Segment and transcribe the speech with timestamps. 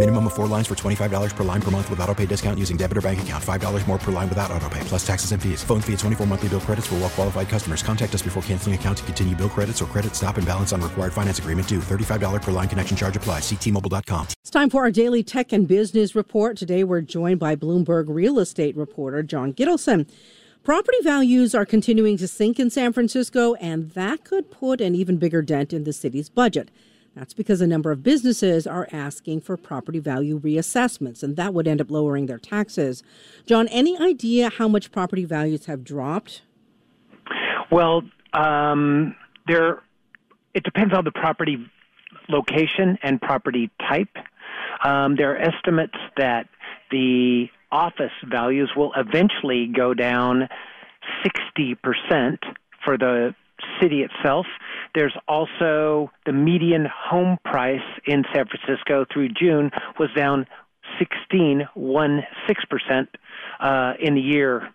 [0.00, 2.78] Minimum of four lines for $25 per line per month with auto pay discount using
[2.78, 3.44] debit or bank account.
[3.44, 5.62] $5 more per line without auto pay, plus taxes and fees.
[5.62, 7.82] Phone fee at 24 monthly bill credits for well qualified customers.
[7.82, 10.80] Contact us before canceling account to continue bill credits or credit stop and balance on
[10.80, 11.80] required finance agreement due.
[11.80, 13.42] $35 per line connection charge applies.
[13.42, 14.28] Ctmobile.com.
[14.40, 16.56] It's time for our daily tech and business report.
[16.56, 20.08] Today we're joined by Bloomberg real estate reporter John Gittelsohn.
[20.64, 25.18] Property values are continuing to sink in San Francisco, and that could put an even
[25.18, 26.70] bigger dent in the city's budget.
[27.14, 31.66] That's because a number of businesses are asking for property value reassessments, and that would
[31.66, 33.02] end up lowering their taxes.
[33.46, 36.42] John, any idea how much property values have dropped?
[37.70, 39.16] Well, um,
[39.46, 39.82] there.
[40.54, 41.64] It depends on the property
[42.28, 44.16] location and property type.
[44.84, 46.48] Um, there are estimates that
[46.90, 50.48] the office values will eventually go down
[51.24, 52.38] 60%
[52.84, 53.34] for the
[53.80, 54.46] city itself.
[54.94, 60.46] There's also the median home price in San Francisco through June was down
[61.32, 63.06] 16.16%
[63.60, 64.68] uh, in the year.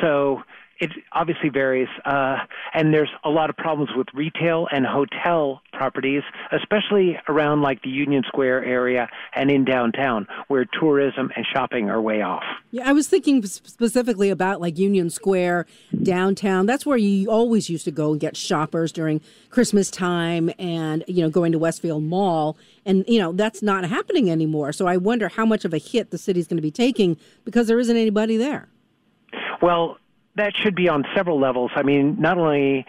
[0.00, 0.42] So
[0.80, 2.38] it obviously varies, uh,
[2.72, 7.90] and there's a lot of problems with retail and hotel properties, especially around like the
[7.90, 12.44] Union Square area and in downtown, where tourism and shopping are way off.
[12.70, 15.66] Yeah, I was thinking specifically about like Union Square,
[16.04, 16.66] downtown.
[16.66, 21.22] That's where you always used to go and get shoppers during Christmas time, and you
[21.22, 24.72] know going to Westfield Mall, and you know that's not happening anymore.
[24.72, 27.66] So I wonder how much of a hit the city's going to be taking because
[27.66, 28.68] there isn't anybody there.
[29.62, 29.98] Well,
[30.36, 31.70] that should be on several levels.
[31.74, 32.86] I mean, not only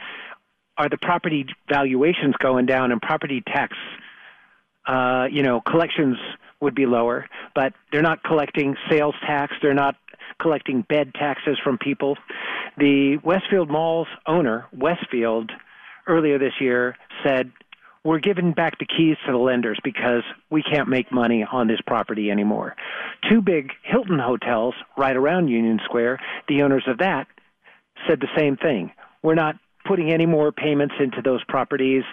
[0.78, 3.78] are the property valuations going down and property tax,
[4.88, 6.18] uh, you know, collections
[6.60, 9.54] would be lower, but they're not collecting sales tax.
[9.62, 9.96] They're not
[10.42, 12.18] collecting bed taxes from people.
[12.78, 15.52] The Westfield Mall's owner, Westfield,
[16.08, 17.52] earlier this year said,
[18.04, 21.80] we're giving back the keys to the lenders because we can't make money on this
[21.86, 22.76] property anymore.
[23.30, 27.28] Two big Hilton hotels right around Union Square, the owners of that
[28.08, 28.92] said the same thing.
[29.22, 32.04] We're not putting any more payments into those properties.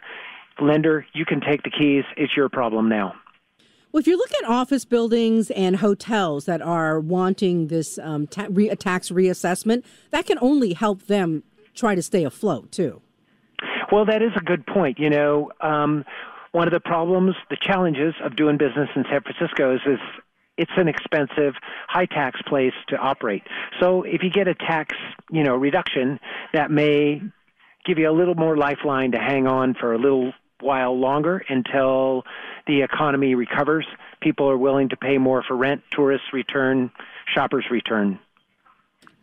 [0.61, 2.05] Lender, you can take the keys.
[2.17, 3.15] It's your problem now.
[3.91, 8.49] Well, if you look at office buildings and hotels that are wanting this um, ta-
[8.51, 11.43] re- tax reassessment, that can only help them
[11.75, 13.01] try to stay afloat, too.
[13.91, 14.99] Well, that is a good point.
[14.99, 16.05] You know, um,
[16.53, 19.99] one of the problems, the challenges of doing business in San Francisco is, is
[20.59, 21.55] it's an expensive,
[21.89, 23.43] high tax place to operate.
[23.81, 24.95] So if you get a tax,
[25.31, 26.21] you know, reduction,
[26.53, 27.23] that may
[27.87, 32.25] give you a little more lifeline to hang on for a little while longer until
[32.67, 33.87] the economy recovers.
[34.21, 36.91] People are willing to pay more for rent, tourists return,
[37.33, 38.19] shoppers return.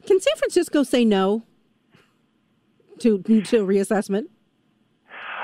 [0.05, 1.43] Can San Francisco say no
[2.99, 4.25] to to reassessment?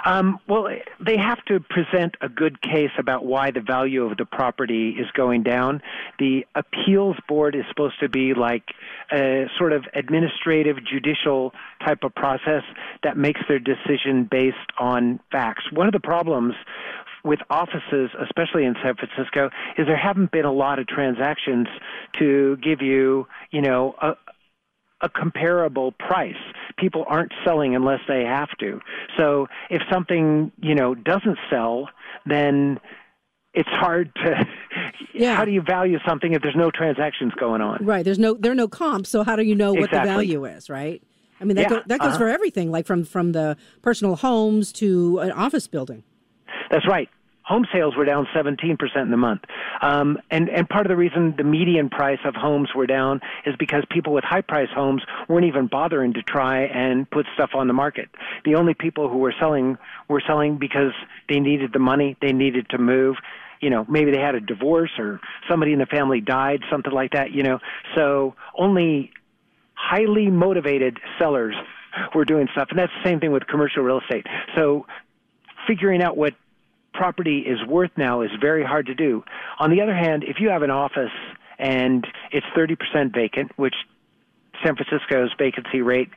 [0.06, 0.68] Um, well,
[1.04, 5.08] they have to present a good case about why the value of the property is
[5.14, 5.82] going down.
[6.20, 8.64] The appeals board is supposed to be like
[9.12, 11.54] a sort of administrative, judicial
[11.86, 12.64] type of process
[13.04, 15.64] that makes their decision based on facts.
[15.72, 16.56] One of the problems
[17.24, 21.68] with offices, especially in San Francisco, is there haven't been a lot of transactions
[22.20, 24.16] to give you, you know, a,
[25.02, 26.36] a comparable price.
[26.78, 28.80] People aren't selling unless they have to.
[29.18, 31.90] So if something, you know, doesn't sell,
[32.26, 32.80] then
[33.54, 34.46] it's hard to
[35.14, 35.36] yeah.
[35.36, 37.84] how do you value something if there's no transactions going on?
[37.86, 38.06] Right.
[38.06, 40.10] There's no there are no comps, so how do you know what exactly.
[40.10, 41.04] the value is, right?
[41.40, 42.18] I mean that Yeah, go, that goes uh-huh.
[42.18, 46.04] for everything, like from from the personal homes to an office building.
[46.70, 47.10] That's right.
[47.52, 49.42] Home sales were down 17% in the month.
[49.82, 53.58] Um, and, and part of the reason the median price of homes were down is
[53.60, 57.68] because people with high price homes weren't even bothering to try and put stuff on
[57.68, 58.08] the market.
[58.46, 59.78] The only people who were selling
[60.08, 60.94] were selling because
[61.28, 63.18] they needed the money, they needed to move.
[63.60, 65.20] You know, maybe they had a divorce or
[65.50, 67.60] somebody in the family died, something like that, you know.
[67.96, 69.12] So only
[69.74, 71.56] highly motivated sellers
[72.16, 72.68] were doing stuff.
[72.70, 74.26] And that's the same thing with commercial real estate.
[74.56, 74.86] So
[75.68, 76.34] figuring out what
[77.02, 79.24] property is worth now is very hard to do.
[79.58, 81.10] On the other hand, if you have an office
[81.58, 83.74] and it's 30% vacant, which
[84.64, 86.10] San Francisco's vacancy rate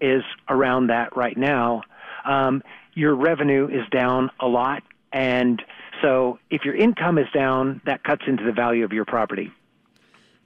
[0.00, 1.82] is around that right now,
[2.24, 2.62] um,
[2.94, 4.82] your revenue is down a lot.
[5.12, 5.62] And
[6.00, 9.52] so if your income is down, that cuts into the value of your property.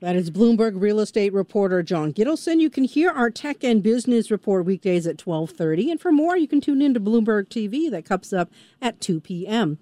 [0.01, 2.61] That is Bloomberg real estate reporter John Gittelsohn.
[2.61, 6.47] You can hear our tech and business report weekdays at 12:30 and for more you
[6.47, 8.49] can tune in to Bloomberg TV that comes up
[8.81, 9.79] at 2 p.m.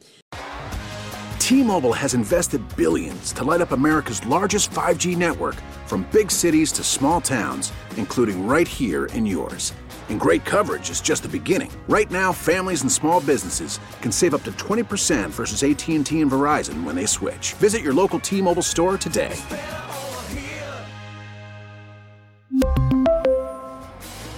[1.39, 5.55] T-Mobile has invested billions to light up America's largest 5G network
[5.87, 9.73] from big cities to small towns, including right here in yours.
[10.09, 11.71] And great coverage is just the beginning.
[11.89, 16.85] Right now, families and small businesses can save up to 20% versus AT&T and Verizon
[16.85, 17.53] when they switch.
[17.55, 19.37] Visit your local T-Mobile store today.